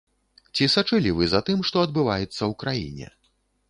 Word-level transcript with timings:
Ці 0.55 0.69
сачылі 0.77 1.13
вы 1.21 1.29
за 1.35 1.43
тым, 1.51 1.63
што 1.71 1.87
адбываецца 1.89 2.41
ў 2.51 2.63
краіне? 2.65 3.07